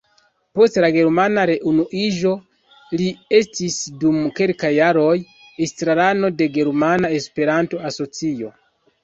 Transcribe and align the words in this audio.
Post 0.59 0.77
la 0.83 0.87
germana 0.93 1.41
reunuiĝo 1.49 2.31
li 3.01 3.09
estis 3.41 3.77
dum 4.05 4.17
kelkaj 4.41 4.73
jaroj 4.77 5.13
estrarano 5.67 6.33
de 6.41 6.49
Germana 6.59 7.15
Esperanto-Asocio. 7.21 8.53